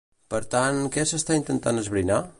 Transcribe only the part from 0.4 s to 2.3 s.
tant, què s'està intentant esbrinar?